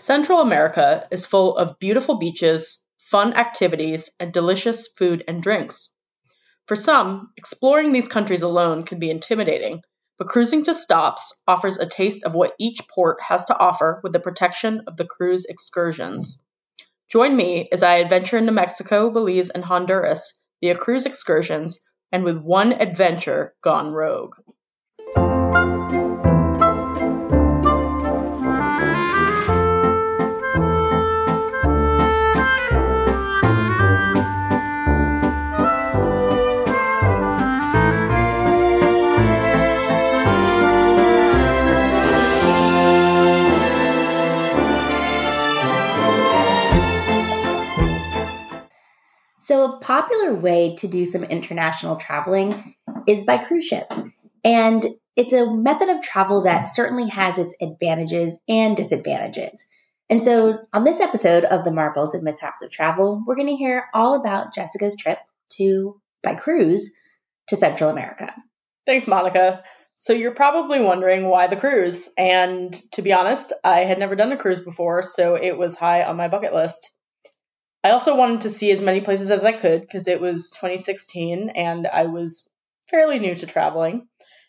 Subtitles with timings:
[0.00, 5.90] Central America is full of beautiful beaches, fun activities, and delicious food and drinks.
[6.66, 9.82] For some, exploring these countries alone can be intimidating,
[10.18, 14.14] but cruising to stops offers a taste of what each port has to offer with
[14.14, 16.42] the protection of the cruise excursions.
[17.10, 21.80] Join me as I adventure into Mexico, Belize, and Honduras via cruise excursions
[22.10, 24.34] and with one adventure gone rogue.
[49.50, 52.76] So, a popular way to do some international traveling
[53.08, 53.92] is by cruise ship.
[54.44, 54.86] And
[55.16, 59.66] it's a method of travel that certainly has its advantages and disadvantages.
[60.08, 63.56] And so, on this episode of the Marvels and Mishaps of Travel, we're going to
[63.56, 65.18] hear all about Jessica's trip
[65.54, 66.88] to by cruise
[67.48, 68.32] to Central America.
[68.86, 69.64] Thanks, Monica.
[69.96, 72.08] So, you're probably wondering why the cruise.
[72.16, 76.04] And to be honest, I had never done a cruise before, so it was high
[76.04, 76.92] on my bucket list.
[77.82, 81.50] I also wanted to see as many places as I could because it was 2016
[81.50, 82.46] and I was
[82.90, 84.06] fairly new to traveling.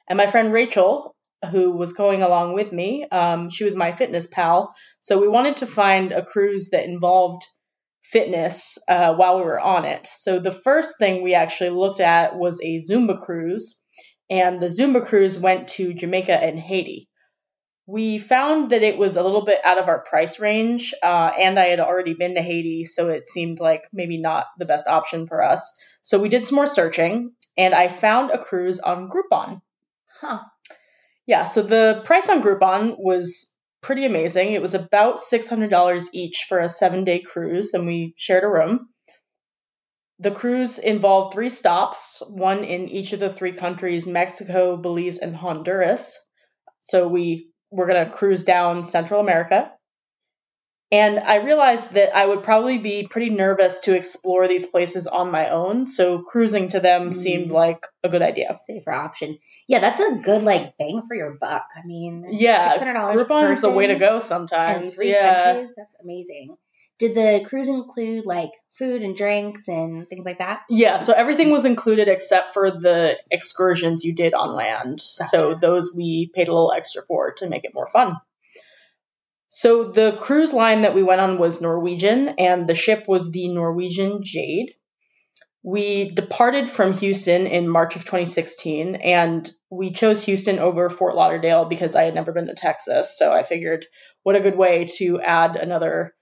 [0.10, 1.16] And my friend Rachel,
[1.50, 4.74] who was going along with me, um, she was my fitness pal.
[5.00, 7.44] So we wanted to find a cruise that involved
[8.04, 10.06] fitness uh, while we were on it.
[10.08, 13.80] So the first thing we actually looked at was a Zumba cruise.
[14.30, 17.08] And the Zumba cruise went to Jamaica and Haiti.
[17.92, 21.60] We found that it was a little bit out of our price range, uh, and
[21.60, 25.28] I had already been to Haiti, so it seemed like maybe not the best option
[25.28, 25.76] for us.
[26.02, 29.62] So we did some more searching, and I found a cruise on Groupon.
[30.22, 30.40] Huh.
[31.26, 34.54] Yeah, so the price on Groupon was pretty amazing.
[34.54, 38.88] It was about $600 each for a seven day cruise, and we shared a room.
[40.20, 45.36] The cruise involved three stops, one in each of the three countries Mexico, Belize, and
[45.36, 46.18] Honduras.
[46.80, 49.72] So we we're going to cruise down Central America.
[50.94, 55.32] And I realized that I would probably be pretty nervous to explore these places on
[55.32, 55.86] my own.
[55.86, 57.14] So cruising to them mm.
[57.14, 58.60] seemed like a good idea.
[58.66, 59.40] Safer option.
[59.70, 61.64] Yeah, that's a good like bang for your buck.
[61.78, 65.00] I mean, yeah, $600 Groupon is the way to go sometimes.
[65.02, 66.58] yeah, countries, that's amazing.
[67.02, 70.62] Did the cruise include like food and drinks and things like that?
[70.70, 75.02] Yeah, so everything was included except for the excursions you did on land.
[75.18, 75.30] Gotcha.
[75.30, 78.18] So those we paid a little extra for to make it more fun.
[79.50, 83.48] So the cruise line that we went on was Norwegian, and the ship was the
[83.48, 84.76] Norwegian Jade.
[85.64, 91.66] We departed from Houston in March of 2016, and we chose Houston over Fort Lauderdale
[91.66, 93.18] because I had never been to Texas.
[93.18, 93.88] So I figured,
[94.22, 96.14] what a good way to add another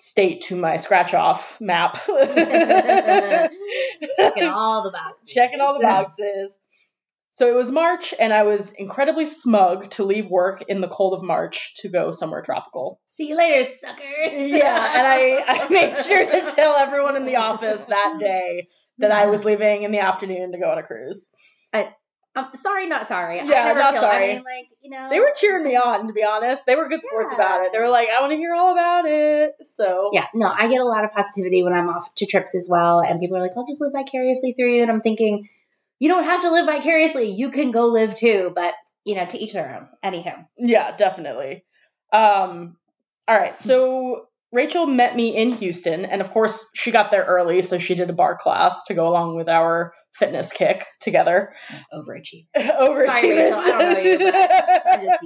[0.00, 1.98] state to my scratch off map.
[4.16, 5.34] Checking all the boxes.
[5.34, 6.58] Checking all the boxes.
[7.34, 11.14] So it was March, and I was incredibly smug to leave work in the cold
[11.14, 13.00] of March to go somewhere tropical.
[13.06, 14.50] See you later, suckers.
[14.50, 19.12] yeah, and I, I made sure to tell everyone in the office that day that
[19.12, 21.26] I was leaving in the afternoon to go on a cruise.
[21.72, 21.94] I,
[22.34, 23.36] I'm sorry, not sorry.
[23.36, 24.24] Yeah, not feel, sorry.
[24.24, 26.06] I mean, like you know, they were cheering me on.
[26.06, 27.36] To be honest, they were good sports yeah.
[27.36, 27.72] about it.
[27.72, 30.80] They were like, "I want to hear all about it." So yeah, no, I get
[30.80, 33.52] a lot of positivity when I'm off to trips as well, and people are like,
[33.56, 35.50] "I'll just live vicariously through you," and I'm thinking,
[35.98, 37.30] you don't have to live vicariously.
[37.30, 39.88] You can go live too, but you know, to each their own.
[40.02, 40.46] Anyhow.
[40.56, 41.64] Yeah, definitely.
[42.12, 42.76] Um,
[43.28, 47.62] all right, so Rachel met me in Houston, and of course, she got there early,
[47.62, 51.54] so she did a barre class to go along with our fitness kick together.
[51.92, 52.46] Overachieving.
[52.56, 53.06] Overachieving.
[53.06, 55.22] Sorry, Rachel, I don't know you, but I'm just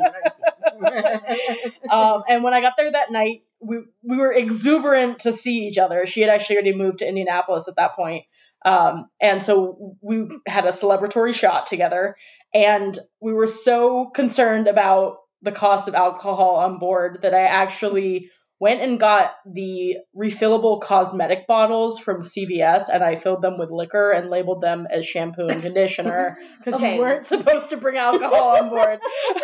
[1.90, 5.78] um, and when I got there that night, we we were exuberant to see each
[5.78, 6.06] other.
[6.06, 8.24] She had actually already moved to Indianapolis at that point.
[8.64, 12.16] Um, and so we had a celebratory shot together,
[12.54, 18.30] and we were so concerned about the cost of alcohol on board that I actually
[18.58, 24.12] went and got the refillable cosmetic bottles from CVS and I filled them with liquor
[24.12, 26.94] and labeled them as shampoo and conditioner because okay.
[26.94, 28.98] you weren't supposed to bring alcohol on board.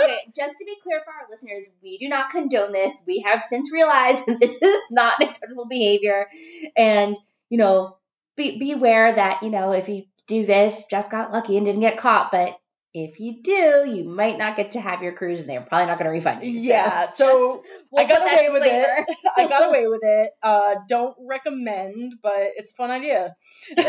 [0.00, 3.02] okay, just to be clear for our listeners, we do not condone this.
[3.06, 6.28] We have since realized that this is not acceptable behavior.
[6.74, 7.16] And,
[7.50, 7.98] you know,
[8.36, 11.82] be, be aware that, you know, if you do this, just got lucky and didn't
[11.82, 12.58] get caught, but
[13.04, 15.98] if you do, you might not get to have your cruise, and they're probably not
[15.98, 16.60] going to refund you.
[16.60, 19.06] Yeah, so, we'll I got away with it.
[19.36, 20.30] I got away with it.
[20.42, 23.34] Uh, don't recommend, but it's a fun idea.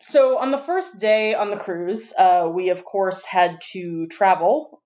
[0.00, 4.82] so on the first day on the cruise, uh, we of course had to travel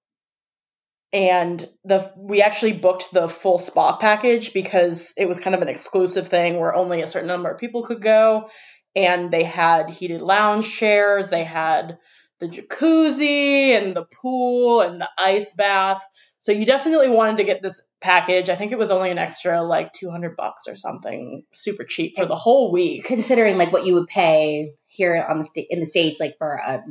[1.12, 5.69] and the we actually booked the full spa package because it was kind of an
[5.69, 8.49] exclusive thing where only a certain number of people could go
[8.94, 11.99] and they had heated lounge chairs they had
[12.40, 16.02] the jacuzzi and the pool and the ice bath
[16.38, 19.62] so you definitely wanted to get this package i think it was only an extra
[19.62, 23.94] like 200 bucks or something super cheap for the whole week Considering like what you
[23.94, 26.82] would pay here on the state in the states, like for a,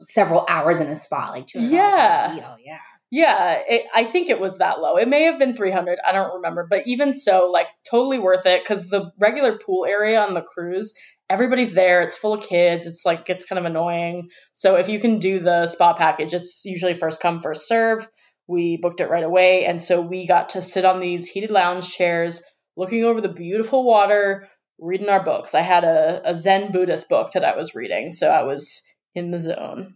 [0.00, 2.34] several hours in a spa, like Yeah.
[2.34, 2.56] deal.
[2.64, 2.78] Yeah.
[3.10, 4.96] Yeah, it, I think it was that low.
[4.96, 5.98] It may have been 300.
[6.04, 6.66] I don't remember.
[6.68, 10.94] But even so, like, totally worth it because the regular pool area on the cruise,
[11.30, 12.02] everybody's there.
[12.02, 12.86] It's full of kids.
[12.86, 14.30] It's like, it's kind of annoying.
[14.52, 18.06] So if you can do the spa package, it's usually first come, first serve.
[18.46, 19.64] We booked it right away.
[19.64, 22.42] And so we got to sit on these heated lounge chairs,
[22.76, 24.48] looking over the beautiful water,
[24.78, 25.54] reading our books.
[25.54, 28.12] I had a, a Zen Buddhist book that I was reading.
[28.12, 28.82] So I was
[29.14, 29.94] in the zone.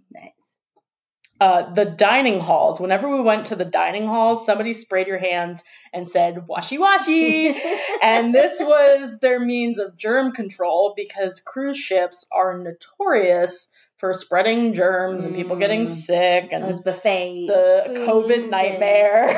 [1.41, 2.81] Uh, the dining halls.
[2.81, 5.63] Whenever we went to the dining halls, somebody sprayed your hands
[5.93, 7.57] and said "washi washi,"
[8.03, 14.75] and this was their means of germ control because cruise ships are notorious for spreading
[14.75, 15.89] germs and people getting Mm.
[15.89, 17.41] sick and Those buffet.
[17.41, 19.29] it's a spoons COVID and- nightmare.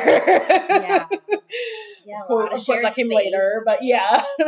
[0.69, 1.07] Yeah.
[2.03, 2.21] Yeah.
[2.21, 4.23] of course, of course that came later, but yeah.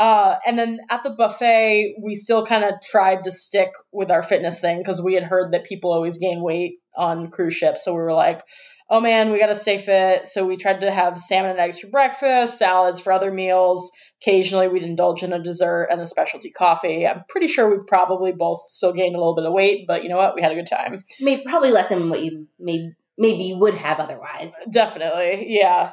[0.00, 4.22] uh, and then at the buffet, we still kind of tried to stick with our
[4.22, 7.84] fitness thing because we had heard that people always gain weight on cruise ships.
[7.84, 8.42] So we were like,
[8.88, 10.26] oh man, we got to stay fit.
[10.26, 13.92] So we tried to have salmon and eggs for breakfast, salads for other meals.
[14.22, 17.06] Occasionally, we'd indulge in a dessert and a specialty coffee.
[17.06, 20.08] I'm pretty sure we probably both still gained a little bit of weight, but you
[20.08, 20.34] know what?
[20.34, 21.04] We had a good time.
[21.20, 24.54] Maybe probably less than what you maybe maybe you would have otherwise.
[24.70, 25.92] Definitely, yeah.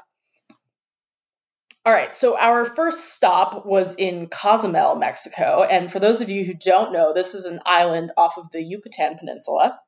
[1.88, 5.64] All right, so our first stop was in Cozumel, Mexico.
[5.64, 8.62] And for those of you who don't know, this is an island off of the
[8.62, 9.80] Yucatan Peninsula.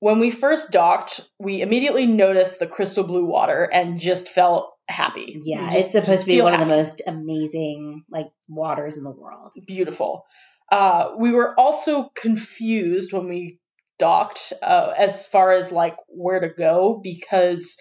[0.00, 5.40] When we first docked, we immediately noticed the crystal blue water and just felt happy.
[5.42, 9.10] Yeah, just- it's supposed to be one of the most amazing like waters in the
[9.10, 9.52] world.
[9.66, 10.26] beautiful.
[10.70, 13.58] Uh, we were also confused when we
[13.98, 17.78] docked uh, as far as like where to go because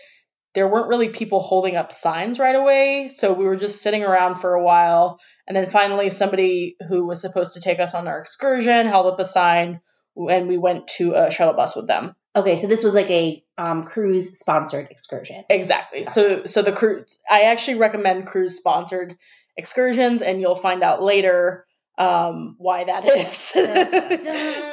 [0.54, 3.10] there weren't really people holding up signs right away.
[3.14, 5.20] So we were just sitting around for a while.
[5.48, 9.20] And then finally, somebody who was supposed to take us on our excursion held up
[9.20, 9.82] a sign
[10.16, 12.16] and we went to a shuttle bus with them.
[12.36, 15.44] Okay, so this was like a um, cruise sponsored excursion.
[15.50, 16.06] Exactly.
[16.06, 19.16] So so the cruise I actually recommend cruise sponsored
[19.58, 21.66] excursions and you'll find out later
[21.98, 23.52] um why that is.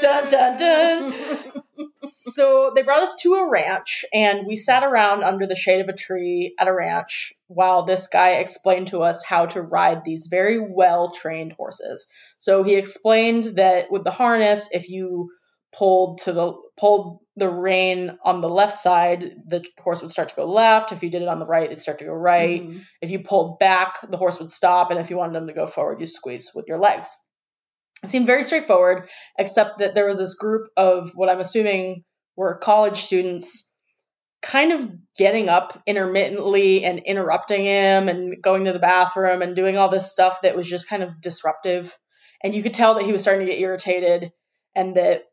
[0.01, 1.53] dun dun dun.
[2.05, 5.89] so they brought us to a ranch and we sat around under the shade of
[5.89, 10.27] a tree at a ranch while this guy explained to us how to ride these
[10.31, 12.09] very well trained horses.
[12.39, 15.31] So he explained that with the harness, if you
[15.73, 20.35] pulled to the pulled the rein on the left side, the horse would start to
[20.35, 20.93] go left.
[20.93, 22.63] If you did it on the right, it'd start to go right.
[22.63, 22.83] Mhm.
[23.01, 25.67] If you pulled back, the horse would stop, and if you wanted them to go
[25.67, 27.17] forward, you squeeze with your legs.
[28.03, 29.09] It seemed very straightforward,
[29.39, 32.05] except that there was this group of what I'm assuming
[32.37, 33.71] were college students
[34.43, 39.77] kind of getting up intermittently and interrupting him and going to the bathroom and doing
[39.77, 41.97] all this stuff that was just kind of disruptive.
[42.43, 44.33] And you could tell that he was starting to get irritated
[44.75, 45.25] and that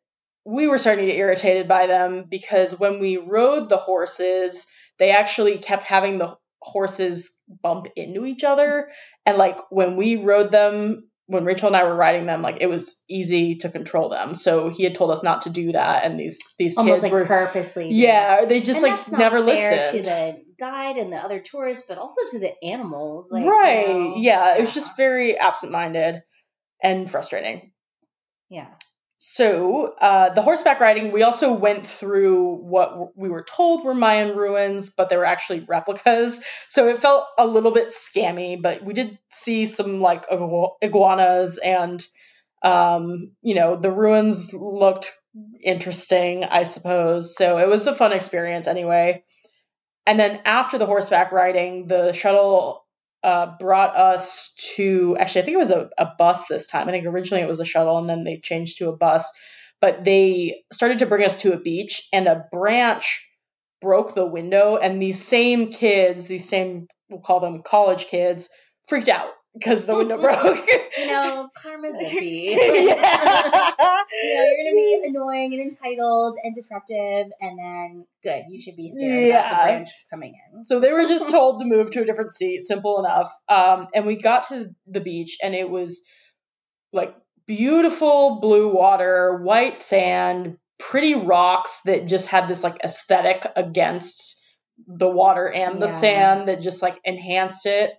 [0.44, 4.66] we were starting to get irritated by them because when we rode the horses,
[5.00, 8.90] they actually kept having the horses bump into each other.
[9.26, 12.68] And like when we rode them, when Rachel and I were riding them, like it
[12.68, 14.34] was easy to control them.
[14.34, 16.06] So he had told us not to do that.
[16.06, 17.90] And these these Almost kids like were purposely.
[17.92, 20.04] yeah, they just And like never listened.
[20.04, 23.28] to the guide and the other tourists, but also to the animals.
[23.30, 23.88] Like, you right.
[23.88, 26.24] know, yeah, it was just very absent-minded
[26.81, 27.72] and frustrating.
[28.50, 28.68] yeah.
[29.19, 34.38] So, uh, the horseback riding, we also went through what we were told were Mayan
[34.38, 36.42] ruins, but they were actually replicas.
[36.68, 41.57] So it felt a little bit scammy, but we did see some like igu- iguanas
[41.57, 42.06] and,
[42.64, 45.12] um, you know, the ruins looked
[45.64, 47.36] interesting, I suppose.
[47.36, 49.24] So it was a fun experience anyway.
[50.07, 52.87] And then after the horseback riding, the shuttle
[53.24, 56.88] uh, brought us to actually I think it was a, a bus this time.
[56.88, 59.31] I think originally it was a shuttle and then they changed to a bus.
[59.80, 63.28] But they started to bring us to a beach and a branch
[63.80, 68.50] broke the window and these same kids, these same we'll call them college kids,
[68.88, 70.59] freaked out because the window broke.
[70.97, 72.45] You know, karma's iffy.
[72.56, 72.57] yeah.
[72.57, 78.76] you know, you're gonna be annoying and entitled and disruptive, and then good, you should
[78.76, 80.64] be scared about the branch coming in.
[80.64, 83.31] So they were just told to move to a different seat, simple enough.
[83.47, 86.02] Um, and we got to the beach, and it was
[86.94, 94.42] like beautiful blue water, white sand, pretty rocks that just had this like aesthetic against
[94.87, 95.94] the water and the Yeah.
[95.94, 97.92] sand that just like enhanced it.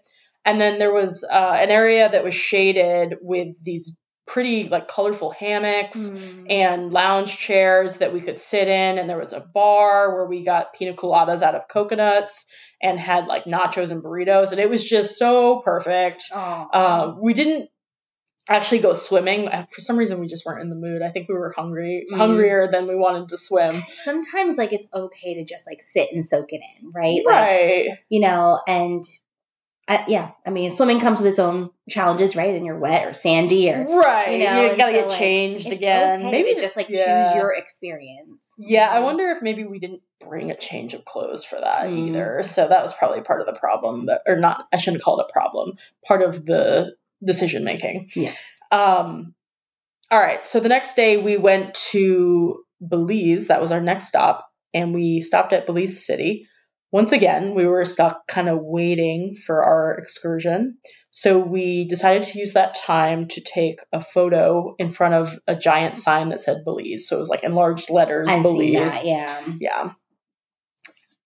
[0.49, 5.31] And then there was uh, an area that was shaded with these pretty like colorful
[5.31, 6.47] hammocks Mm.
[6.51, 10.45] and lounge chairs that we could sit in and there was a bar where we
[10.45, 12.45] got pina coladas out of coconuts
[12.83, 16.69] and had like nachos and burritos and it was just so perfect Aw.
[17.05, 17.71] um, we didn't
[18.51, 21.35] actually go swimming for some reason we just weren't in the mood i think we
[21.35, 22.17] were hungry Mm.
[22.19, 26.23] hungrier than we wanted to swim Sometimes like it's okay to just like sit and
[26.25, 27.23] soak it in, right?
[27.25, 29.05] Like, right you know, and
[29.91, 32.55] I, yeah, I mean, swimming comes with its own challenges, right?
[32.55, 35.73] And you're wet or sandy or right you know, you gotta so, get like, changed
[35.73, 37.25] again okay maybe just like yeah.
[37.25, 38.45] choose your experience.
[38.59, 42.09] Yeah, I wonder if maybe we didn't bring a change of clothes for that Mm.
[42.09, 42.43] either.
[42.43, 44.67] So that was probably part of the problem, that, or not.
[44.71, 45.79] I shouldn't call it a problem.
[46.07, 48.11] Part of the decision making.
[48.15, 48.37] Yes.
[48.71, 49.35] Um.
[50.11, 50.45] All right.
[50.45, 53.49] So the next day we went to Belize.
[53.49, 56.47] That was our next stop, and we stopped at Belize City.
[56.91, 60.79] Once again, we were stuck kind of waiting for our excursion.
[61.11, 65.55] So we decided to use that time to take a photo in front of a
[65.55, 67.07] giant sign that said Belize.
[67.09, 68.95] So it was like enlarged letters, I've Belize.
[68.95, 69.47] that, yeah.
[69.61, 69.91] Yeah.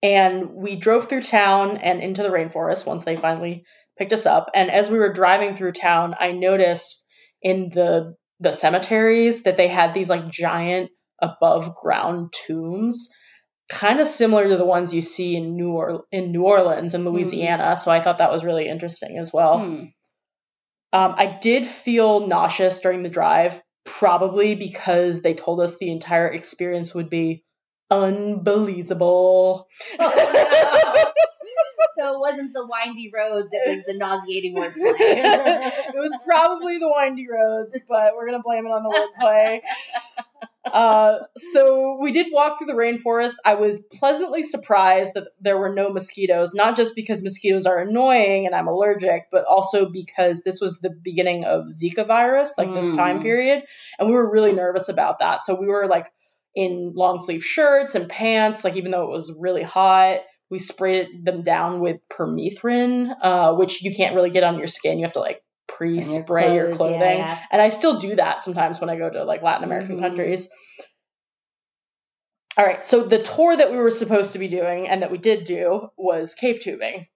[0.02, 3.64] And we drove through town and into the rainforest once they finally
[3.96, 4.50] picked us up.
[4.54, 7.04] And as we were driving through town, I noticed
[7.40, 10.90] in the the cemeteries that they had these like giant
[11.20, 13.08] above ground tombs,
[13.72, 17.06] kind of similar to the ones you see in New or- in New Orleans and
[17.06, 17.74] Louisiana.
[17.76, 19.60] So I thought that was really interesting as well.
[19.60, 19.84] Hmm.
[20.94, 26.28] Um, I did feel nauseous during the drive, probably because they told us the entire
[26.28, 27.44] experience would be
[27.90, 29.68] unbelievable.
[29.98, 30.06] so
[32.12, 34.74] it wasn't the windy roads; it was the nauseating wordplay.
[34.76, 39.60] it was probably the windy roads, but we're gonna blame it on the wordplay.
[40.72, 43.34] Uh, so we did walk through the rainforest.
[43.44, 48.46] I was pleasantly surprised that there were no mosquitoes, not just because mosquitoes are annoying
[48.46, 52.90] and I'm allergic, but also because this was the beginning of Zika virus, like this
[52.90, 52.96] Mm.
[52.96, 53.64] time period,
[53.98, 55.42] and we were really nervous about that.
[55.42, 56.10] So we were like
[56.54, 60.20] in long sleeve shirts and pants, like even though it was really hot.
[60.50, 64.98] We sprayed them down with permethrin, uh, which you can't really get on your skin.
[64.98, 65.42] You have to like
[65.90, 67.38] pre-spray your, clothes, yeah, clothing, yeah.
[67.50, 70.00] and I still do that sometimes when I go to like Latin American Mhm.
[70.00, 70.48] countries.
[72.56, 75.16] All right, so the tour that we were supposed to be doing and that we
[75.18, 77.06] did do was cave tubing.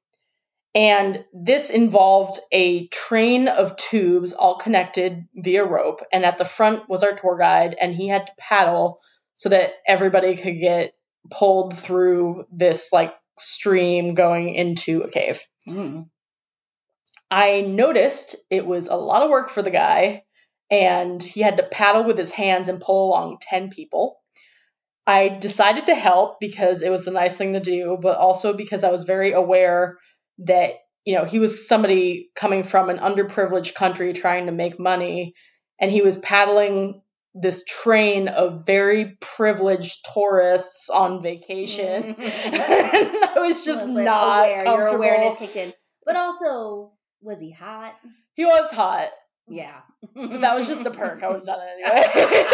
[0.74, 6.00] And this involved a train of tubes all connected via rope.
[6.12, 9.00] And at the front was our tour guide, and he had to paddle
[9.36, 10.94] so that everybody could get
[11.30, 15.42] pulled through this like stream going into a cave.
[15.66, 16.02] Hmm.
[17.30, 20.22] I noticed it was a lot of work for the guy,
[20.70, 24.18] and he had to paddle with his hands and pull along 10 people.
[25.06, 28.84] I decided to help because it was the nice thing to do, but also because
[28.84, 29.98] I was very aware
[30.38, 35.34] that, you know, he was somebody coming from an underprivileged country trying to make money,
[35.80, 37.02] and he was paddling
[37.34, 42.02] this train of very privileged tourists on vacation.
[42.18, 44.64] and I was just Was, like, not aware.
[44.64, 45.72] Your awareness kicked in,
[46.04, 46.95] but also
[47.26, 47.94] was he hot?
[48.34, 49.08] He was hot,
[49.48, 49.80] Yeah,
[50.14, 51.22] but that was just a perk.
[51.22, 52.44] I would have done it anyway.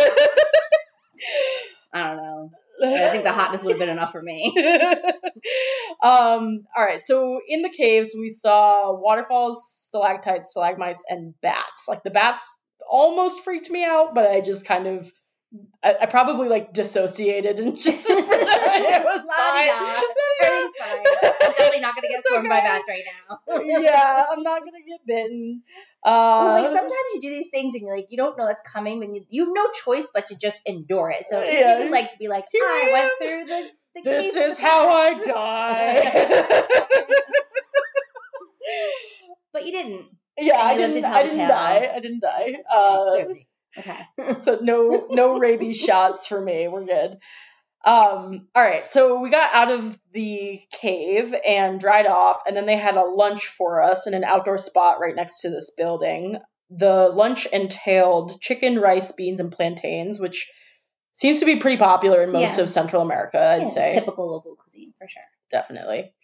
[1.94, 2.50] I don't know.
[2.84, 4.52] I think the hotness would have been enough for me.
[6.02, 11.84] um, all right, so in the caves, we saw waterfalls, stalactites, stalagmites, and bats.
[11.86, 12.56] Like the bats
[12.90, 15.12] almost freaked me out, but I just kind of.
[15.84, 19.68] I, I probably like dissociated and just it was fine.
[19.68, 20.00] La-di-da.
[20.78, 21.04] Fine.
[21.42, 23.38] I'm definitely not gonna get It's swarmed by bats right now.
[23.80, 25.62] yeah, I'm not gonna get bitten.
[26.04, 28.62] Uh, Well, like sometimes you do these things and you're like you don't know that's
[28.62, 31.24] coming, and you you have no choice but to just endure it.
[31.28, 31.76] So it's Yeah.
[31.78, 33.68] you can like be like, Here I I went through the.
[33.96, 36.64] the this is how I bats." die.
[39.52, 40.06] but you didn't.
[40.38, 41.12] yeah, I And you lived didn't.
[41.12, 41.92] I didn't die.
[41.94, 42.56] I didn't die.
[42.72, 43.48] Uh, Clearly.
[43.78, 44.00] Okay.
[44.42, 46.68] so no no rabies shots for me.
[46.68, 47.18] We're good.
[47.84, 52.64] Um, all right, so we got out of the cave and dried off, and then
[52.64, 56.38] they had a lunch for us in an outdoor spot right next to this building.
[56.70, 60.48] The lunch entailed chicken, rice, beans, and plantains, which
[61.12, 62.62] seems to be pretty popular in most Yeah.
[62.62, 65.22] of Central America, I'd Yeah, say typical local cuisine for sure.
[65.50, 66.14] definitely.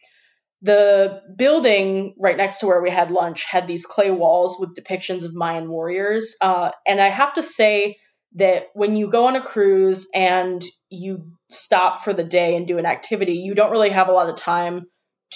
[0.62, 5.23] The building right next to where we had lunch had these clay walls with depictions
[5.25, 6.35] of Mayan warriors.
[6.41, 7.97] Uh, and I have to say
[8.35, 12.79] that when you go on a cruise and you stop for the day and do
[12.79, 14.87] an activity, you don't really have a lot of time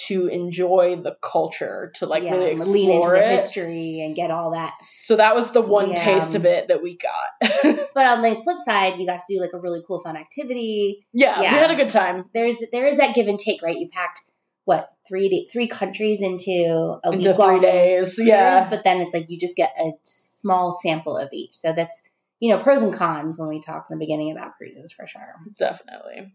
[0.07, 3.31] to enjoy the culture, to like yeah, really explore lean into the it.
[3.31, 4.73] history and get all that.
[4.81, 5.95] So that was the one Yeah.
[5.95, 7.51] taste of it that we got.
[7.93, 11.05] But on the flip side, you got to do like a really cool, fun activity.
[11.13, 12.25] yeah, we had a good time.
[12.33, 13.77] There's there is that give and take, right?
[13.77, 14.19] You packed
[14.65, 18.15] what three da- three countries into a Into week three long days.
[18.15, 18.69] cruise, Yeah.
[18.69, 21.55] but then it's like you just get a small sample of each.
[21.55, 22.01] So that's
[22.39, 25.35] you know pros and cons when we talked in the beginning about cruises for sure.
[25.57, 26.33] Definitely.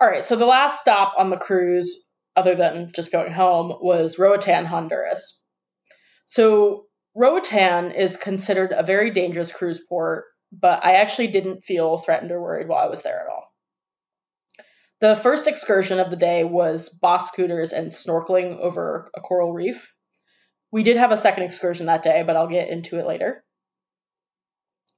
[0.00, 2.04] All right, so the last stop on the cruise,
[2.34, 5.40] other than just going home, was Roatan, Honduras.
[6.26, 12.32] So Roatan is considered a very dangerous cruise port, but I actually didn't feel threatened
[12.32, 13.51] or worried while I was there at all.
[15.02, 19.92] The first excursion of the day was boss scooters and snorkeling over a coral reef.
[20.70, 23.42] We did have a second excursion that day, but I'll get into it later.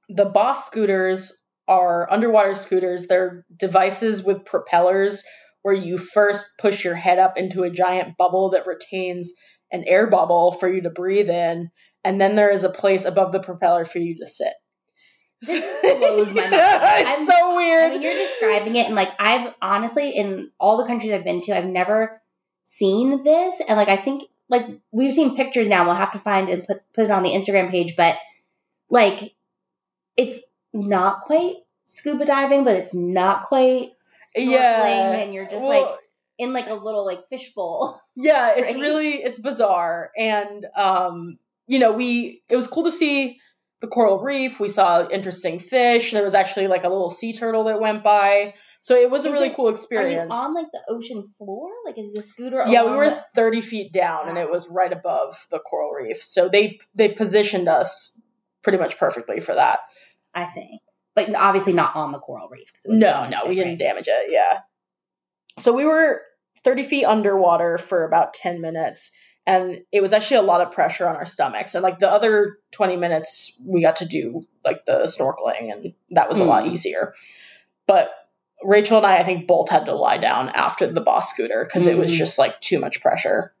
[0.09, 1.33] The boss scooters
[1.67, 3.07] are underwater scooters.
[3.07, 5.23] They're devices with propellers
[5.63, 9.33] where you first push your head up into a giant bubble that retains
[9.71, 11.71] an air bubble for you to breathe in,
[12.03, 14.53] and then there is a place above the propeller for you to sit.
[15.41, 16.53] This blows my mind.
[16.53, 17.91] it's so I weird.
[17.93, 21.57] mean, you're describing it, and like I've honestly, in all the countries I've been to,
[21.57, 22.21] I've never
[22.63, 25.85] seen this, and like I think like we've seen pictures now.
[25.85, 28.15] We'll have to find and put put it on the Instagram page, but
[28.89, 29.33] like
[30.17, 30.39] it's
[30.73, 33.91] not quite scuba diving, but it's not quite
[34.37, 35.11] snorkeling, Yeah.
[35.15, 35.99] and you're just Well, like
[36.37, 38.01] in like a little like fishbowl.
[38.15, 38.79] yeah it's Right?
[38.81, 41.37] really it's bizarre and um
[41.67, 43.39] you know we it was cool to see
[43.85, 46.11] the coral reef we saw interesting fish.
[46.11, 48.55] There was actually like a little sea turtle that went by.
[48.79, 50.31] So it was a really it- cool experience.
[50.33, 51.69] on like the ocean floor?
[51.85, 52.63] Like is the scooter?
[52.67, 56.23] yeah we were the- 30 feet down and it was right above the coral reef.
[56.23, 58.19] So they they positioned us
[58.63, 59.79] pretty much perfectly for that.
[60.33, 60.79] I see,
[61.13, 62.71] but obviously not on the coral reef.
[62.85, 64.61] no no we didn't damage it yeah.
[65.59, 66.23] So we were
[66.63, 69.11] 30 feet underwater for about 10 minutes
[69.47, 72.57] and it was actually a lot of pressure on our stomachs and like the other
[72.71, 76.73] 20 minutes we got to do like the snorkeling and that was a lot Mm.
[76.73, 77.13] easier
[77.87, 78.09] but
[78.63, 81.85] rachel and i i think both had to lie down after the boss scooter because
[81.87, 82.15] it was Mm.
[82.15, 83.53] just like too much pressure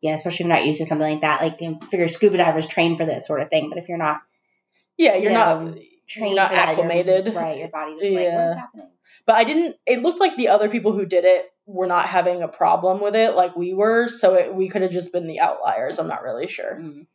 [0.00, 1.42] Yeah, especially if you're not used to something like that.
[1.42, 4.20] Like, you figure scuba divers train for this sort of thing, but if you're not
[4.98, 7.34] yeah you're Yeah, not trained not for that, acclimated.
[7.34, 7.58] right?
[7.58, 8.54] Your body just like, what Yeah.
[8.56, 8.88] happening?
[9.26, 12.42] but i didn't it looked like the other people who did it were not having
[12.42, 15.40] a problem with it like we were so it, we could have just been the
[15.40, 17.06] outliers i'm not really sure Mm.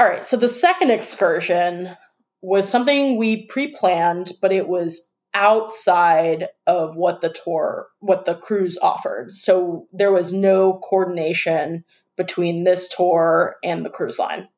[0.00, 1.94] All right, so the second excursion
[2.40, 8.78] was something we pre-planned, but it was outside of what the tour, what the cruise
[8.80, 9.30] offered.
[9.30, 11.84] So there was no coordination
[12.16, 14.48] between this tour and the cruise line.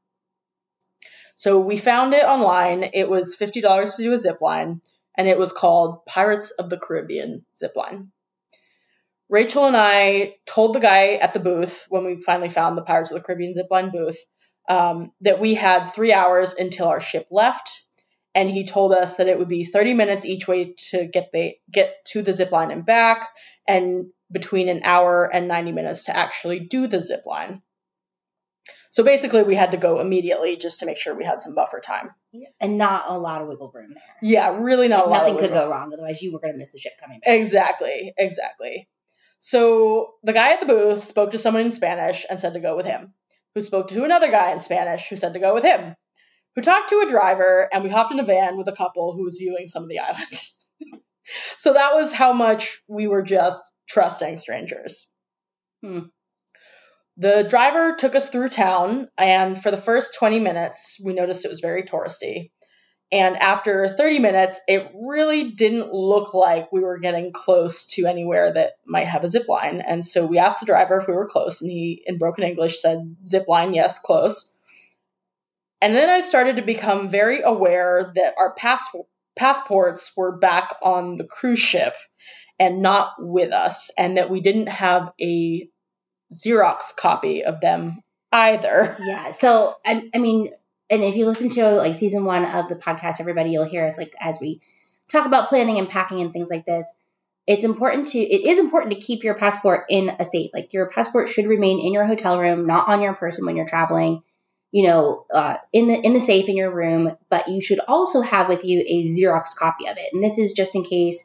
[1.34, 2.90] So we found it online.
[2.94, 4.80] It was $50 to do a zip line,
[5.16, 8.12] and it was called Pirates of the Caribbean zip line.
[9.32, 13.10] Rachel and I told the guy at the booth when we finally found the Pirates
[13.10, 14.18] of the Caribbean zip line booth
[14.68, 17.82] um, that we had three hours until our ship left,
[18.34, 21.54] and he told us that it would be 30 minutes each way to get the
[21.70, 23.30] get to the zip line and back,
[23.66, 27.62] and between an hour and 90 minutes to actually do the zip line.
[28.90, 31.80] So basically, we had to go immediately just to make sure we had some buffer
[31.80, 32.10] time.
[32.60, 34.02] And not a lot of wiggle room there.
[34.20, 35.90] Yeah, really not a lot Nothing could go wrong.
[35.94, 37.32] Otherwise, you were going to miss the ship coming back.
[37.34, 38.90] Exactly, exactly.
[39.44, 42.76] So the guy at the booth spoke to someone in Spanish and said to go
[42.76, 43.12] with him,
[43.56, 45.96] who spoke to another guy in Spanish who said to go with him,
[46.54, 49.24] who talked to a driver, and we hopped in a van with a couple who
[49.24, 50.56] was viewing some of the islands.
[51.58, 55.08] so that was how much we were just trusting strangers.
[55.84, 56.02] Hmm.
[57.16, 61.50] The driver took us through town, and for the first 20 minutes, we noticed it
[61.50, 62.52] was very touristy.
[63.12, 68.54] And after 30 minutes, it really didn't look like we were getting close to anywhere
[68.54, 69.82] that might have a zip line.
[69.86, 72.80] And so we asked the driver if we were close, and he, in broken English,
[72.80, 74.50] said, Zip line, yes, close.
[75.82, 78.96] And then I started to become very aware that our pass-
[79.36, 81.94] passports were back on the cruise ship
[82.58, 85.68] and not with us, and that we didn't have a
[86.32, 88.96] Xerox copy of them either.
[89.00, 89.32] Yeah.
[89.32, 90.52] So I, I mean,
[90.92, 93.96] and if you listen to like season one of the podcast, everybody, you'll hear us
[93.96, 94.60] like as we
[95.08, 96.86] talk about planning and packing and things like this.
[97.46, 100.50] It's important to it is important to keep your passport in a safe.
[100.54, 103.66] Like your passport should remain in your hotel room, not on your person when you're
[103.66, 104.22] traveling.
[104.70, 107.16] You know, uh, in the in the safe in your room.
[107.30, 110.12] But you should also have with you a Xerox copy of it.
[110.12, 111.24] And this is just in case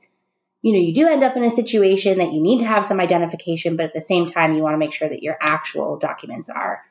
[0.61, 2.99] you know, you do end up in a situation that you need to have some
[2.99, 6.49] identification, but at the same time, you want to make sure that your actual documents
[6.49, 6.83] are,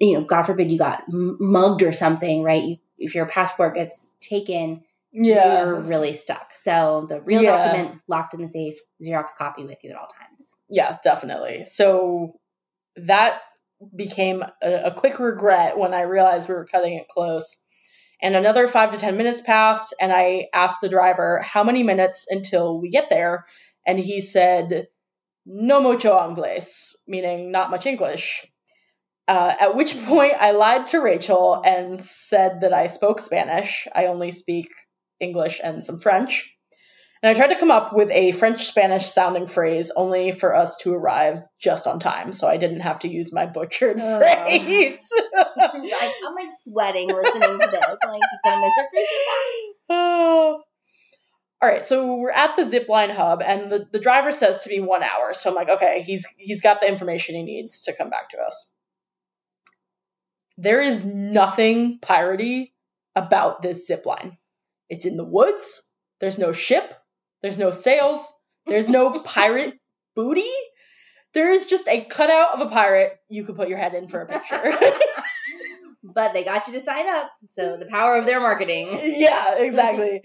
[0.00, 2.62] you know, God forbid you got mugged or something, right?
[2.64, 4.82] You, if your passport gets taken,
[5.12, 5.64] Yeah.
[5.64, 6.52] you're really stuck.
[6.54, 7.56] So the real Yeah.
[7.56, 10.50] document locked in the safe, Xerox copy with you at all times.
[10.68, 11.64] Yeah, definitely.
[11.66, 12.38] So
[12.96, 13.40] that
[13.94, 17.56] became a, a quick regret when I realized we were cutting it close.
[18.22, 22.26] And another five to 10 minutes passed, and I asked the driver, How many minutes
[22.28, 23.46] until we get there?
[23.86, 24.88] And he said,
[25.46, 28.46] No mucho inglés, meaning not much English.
[29.30, 33.86] Uh, at which point I lied to Rachel and said that I spoke Spanish.
[33.94, 34.70] I only speak
[35.20, 36.52] English and some French.
[37.22, 40.78] And I tried to come up with a French Spanish sounding phrase only for us
[40.78, 44.18] to arrive just on time, so I didn't have to use my butchered Oh.
[44.18, 44.98] phrase.
[45.56, 47.80] like, I'm like sweating listening to this.
[47.80, 48.88] Like, she's gonna miss her.
[49.90, 50.62] Oh.
[51.62, 54.80] All right, so we're at the zipline hub, and the, the driver says to be
[54.80, 55.34] one hour.
[55.34, 58.38] So I'm like, okay, he's he's got the information he needs to come back to
[58.38, 58.68] us.
[60.62, 62.72] There is nothing piratey
[63.16, 64.36] about this zipline.
[64.90, 65.82] It's in the woods.
[66.20, 66.92] There's no ship.
[67.42, 68.30] There's no sails.
[68.66, 69.74] There's no pirate
[70.14, 70.50] booty.
[71.32, 74.20] There is just a cutout of a pirate you could put your head in for
[74.22, 74.72] a picture.
[76.02, 79.14] But they got you to sign up, so the power of their marketing.
[79.18, 80.22] yeah, exactly.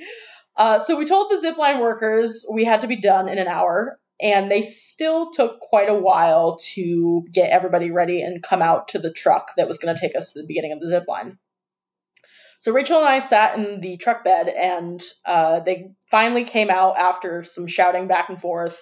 [0.55, 3.99] Uh, so we told the zipline workers we had to be done in an hour,
[4.21, 8.99] and they still took quite a while to get everybody ready and come out to
[8.99, 11.37] the truck that was going to take us to the beginning of the zipline.
[12.59, 16.97] So Rachel and I sat in the truck bed, and uh, they finally came out
[16.97, 18.81] after some shouting back and forth.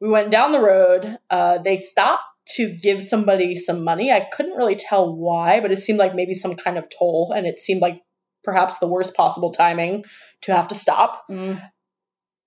[0.00, 1.18] We went down the road.
[1.28, 2.22] Uh, they stopped
[2.56, 4.12] to give somebody some money.
[4.12, 7.46] I couldn't really tell why, but it seemed like maybe some kind of toll, and
[7.46, 8.00] it seemed like
[8.44, 10.04] perhaps the worst possible timing
[10.42, 11.24] to have to stop.
[11.30, 11.60] Mm.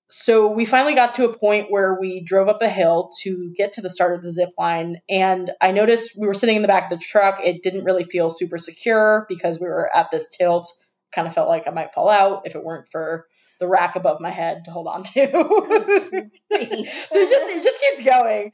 [0.10, 3.74] So we finally got to a point where we drove up a hill to get
[3.74, 4.98] to the start of the zip line.
[5.10, 7.40] And I noticed we were sitting in the back of the truck.
[7.44, 10.72] It didn't really feel super secure because we were at this tilt.
[11.16, 13.26] Kind of felt like I might fall out if it weren't for
[13.60, 15.12] the rack above my head to hold on to.
[15.32, 18.52] so it just it just keeps going.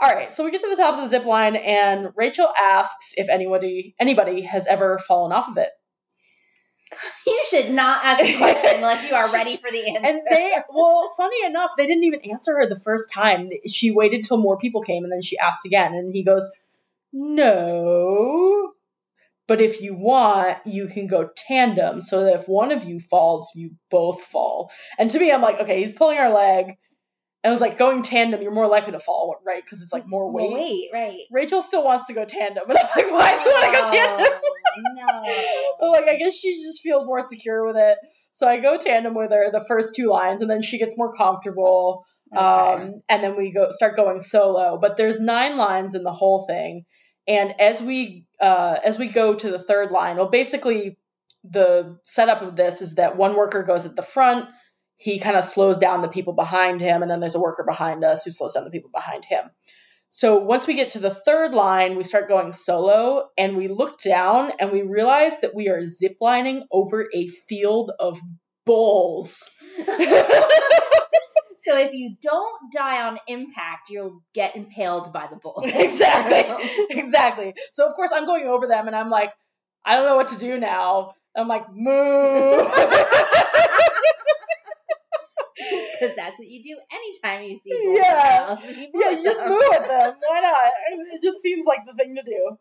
[0.00, 3.12] All right, so we get to the top of the zip line, and Rachel asks
[3.16, 5.70] if anybody anybody has ever fallen off of it.
[7.26, 10.06] You should not ask a question unless you are ready for the answer.
[10.06, 13.50] And they, well, funny enough, they didn't even answer her the first time.
[13.66, 15.94] She waited till more people came and then she asked again.
[15.94, 16.50] And he goes,
[17.12, 18.72] No.
[19.46, 23.52] But if you want, you can go tandem so that if one of you falls,
[23.54, 24.70] you both fall.
[24.98, 26.78] And to me, I'm like, okay, he's pulling our leg.
[27.42, 29.62] And I was like, going tandem, you're more likely to fall, right?
[29.62, 30.50] Because it's like more weight.
[30.50, 31.20] Well, wait, right.
[31.30, 32.70] Rachel still wants to go tandem.
[32.70, 34.40] And I'm like, why do you want to go tandem?
[34.76, 35.22] no.
[35.80, 37.98] But like I guess she just feels more secure with it.
[38.32, 41.14] So I go tandem with her the first two lines, and then she gets more
[41.14, 42.04] comfortable.
[42.34, 42.44] Okay.
[42.44, 44.78] Um, and then we go start going solo.
[44.80, 46.84] But there's nine lines in the whole thing,
[47.28, 50.98] and as we uh, as we go to the third line, well, basically
[51.44, 54.48] the setup of this is that one worker goes at the front.
[54.96, 58.04] He kind of slows down the people behind him, and then there's a worker behind
[58.04, 59.50] us who slows down the people behind him.
[60.16, 64.00] So once we get to the third line, we start going solo, and we look
[64.00, 68.20] down and we realize that we are ziplining over a field of
[68.64, 69.50] bulls.
[69.76, 69.84] so
[71.76, 75.62] if you don't die on impact, you'll get impaled by the bull.
[75.64, 77.54] exactly, exactly.
[77.72, 79.32] So of course I'm going over them, and I'm like,
[79.84, 81.14] I don't know what to do now.
[81.36, 82.70] I'm like, moo.
[85.98, 87.94] Because that's what you do anytime you see.
[87.96, 88.46] Yeah.
[88.46, 88.62] around.
[88.62, 90.14] You yeah, move you just moo at them.
[90.26, 90.72] Why not?
[91.14, 92.56] It just seems like the thing to do.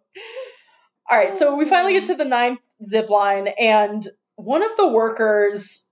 [1.10, 4.88] All right, so we finally get to the ninth zip line, and one of the
[4.88, 5.84] workers,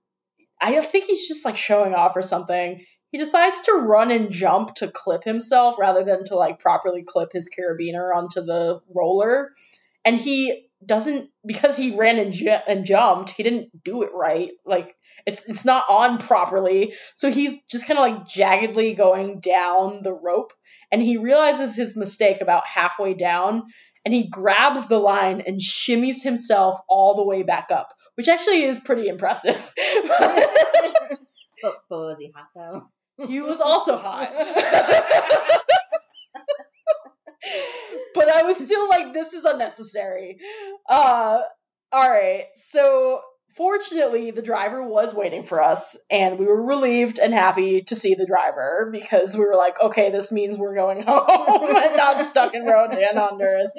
[0.60, 2.84] I think he's just like showing off or something.
[3.10, 7.30] He decides to run and jump to clip himself rather than to like properly clip
[7.32, 9.50] his carabiner onto the roller.
[10.02, 13.30] And he doesn't because he ran and, ju- and jumped.
[13.30, 14.50] He didn't do it right.
[14.64, 14.94] Like
[15.26, 16.94] it's it's not on properly.
[17.14, 20.52] So he's just kind of like jaggedly going down the rope,
[20.90, 23.64] and he realizes his mistake about halfway down,
[24.04, 28.64] and he grabs the line and shimmies himself all the way back up, which actually
[28.64, 29.72] is pretty impressive.
[30.08, 32.88] but, but was he hot though?
[33.28, 34.32] he was also hot.
[38.14, 40.38] but I was still like, this is unnecessary.
[40.88, 41.38] Uh,
[41.92, 42.44] all right.
[42.54, 43.20] So,
[43.56, 48.14] fortunately, the driver was waiting for us, and we were relieved and happy to see
[48.14, 52.54] the driver because we were like, okay, this means we're going home and not stuck
[52.54, 53.72] in Roatan, Honduras.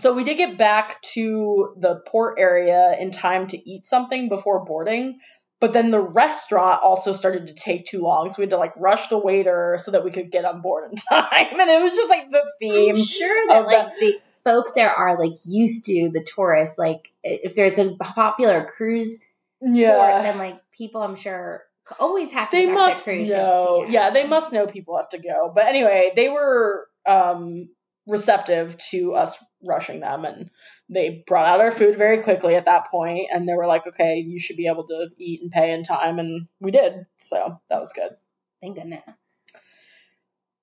[0.00, 4.64] So, we did get back to the port area in time to eat something before
[4.64, 5.20] boarding.
[5.64, 8.74] But then the restaurant also started to take too long, so we had to like
[8.76, 11.58] rush the waiter so that we could get on board in time.
[11.58, 12.96] And it was just like the theme.
[12.96, 16.76] I'm sure that of like the folks there are like used to the tourists.
[16.76, 19.20] Like if there's a popular cruise
[19.58, 20.20] port, Yeah.
[20.22, 21.64] then like people I'm sure
[21.98, 23.80] Always have to they get back to must know.
[23.84, 24.10] ships, Yeah.
[24.10, 25.50] they must know people have to go.
[25.54, 27.70] But anyway, they were um,
[28.06, 30.50] receptive to us rushing them, and
[30.88, 34.18] they brought out our food very quickly at that point, and they were like, "Okay,
[34.18, 37.06] you should be able to eat and pay in time," and we did.
[37.18, 38.16] So that was good.
[38.60, 39.08] Thank goodness.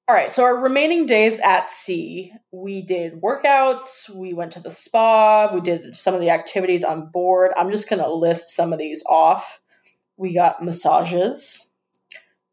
[0.07, 4.69] All right, so our remaining days at sea, we did workouts, we went to the
[4.69, 7.51] spa, we did some of the activities on board.
[7.55, 9.61] I'm just going to list some of these off.
[10.17, 11.65] We got massages.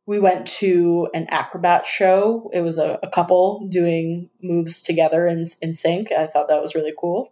[0.09, 2.51] We went to an acrobat show.
[2.55, 6.12] It was a, a couple doing moves together in, in sync.
[6.12, 7.31] I thought that was really cool.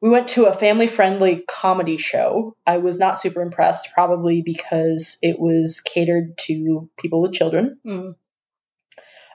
[0.00, 2.56] We went to a family friendly comedy show.
[2.66, 7.78] I was not super impressed, probably because it was catered to people with children.
[7.86, 8.16] Mm.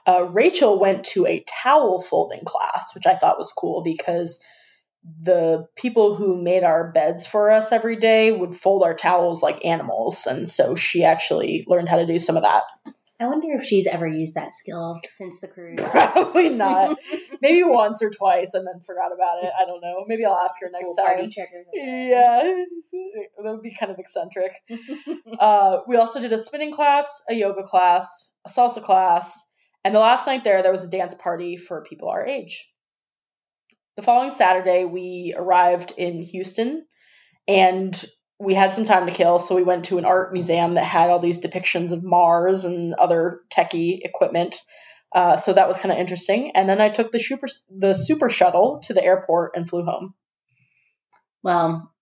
[0.06, 4.44] Uh, Rachel went to a towel folding class, which I thought was cool because
[5.22, 9.64] the people who made our beds for us every day would fold our towels like
[9.64, 10.26] animals.
[10.26, 12.64] And so she actually learned how to do some of that.
[13.20, 15.80] I wonder if she's ever used that skill since the cruise.
[15.90, 16.98] Probably not.
[17.40, 19.50] Maybe once or twice and then forgot about it.
[19.58, 20.04] I don't know.
[20.06, 21.06] Maybe I'll ask her next Cool time.
[21.06, 21.64] party trick or.
[21.76, 22.64] Yeah,
[23.42, 24.52] that would be kind of eccentric.
[25.40, 29.44] uh, we also did a spinning class, a yoga class, a salsa class,
[29.84, 32.72] and the last night there, there was a dance party for people our age.
[33.98, 36.86] The following Saturday, we arrived in Houston
[37.48, 38.04] and
[38.38, 41.10] we had some time to kill, so we went to an art museum that had
[41.10, 44.54] all these depictions of Mars and other techie equipment.
[45.12, 46.52] Uh, so that was kind of interesting.
[46.54, 50.14] And then I took the super the super shuttle to the airport and flew home.
[51.42, 51.92] Well,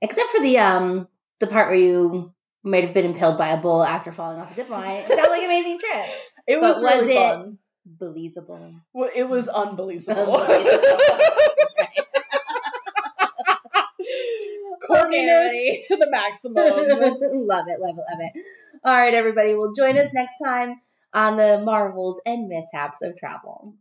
[0.00, 1.08] except for the um
[1.40, 4.54] the part where you might have been impaled by a bull after falling off a
[4.54, 4.98] zip line.
[4.98, 6.06] It sounded like an amazing trip.
[6.46, 7.58] It was was really it- fun.
[7.84, 8.74] Believable.
[8.92, 10.36] Well, it was unbelievable.
[14.88, 16.64] Corniness to the maximum.
[16.64, 16.88] love it,
[17.46, 18.32] love it, love it.
[18.84, 19.54] All right, everybody.
[19.54, 20.80] Well, join us next time
[21.12, 23.74] on the marvels and mishaps of travel.